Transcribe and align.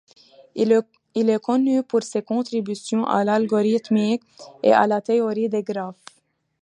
Il 0.55 0.71
est 0.73 1.39
connu 1.43 1.83
pour 1.83 2.01
ses 2.01 2.23
contributions 2.23 3.05
à 3.05 3.23
l'algorithmique 3.23 4.23
et 4.63 4.73
à 4.73 4.87
la 4.87 4.99
théorie 4.99 5.47
des 5.47 5.61
graphes. 5.61 5.95